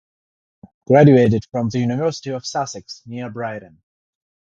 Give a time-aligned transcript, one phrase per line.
[0.63, 3.83] Heller graduated from the University of Sussex near Brighton.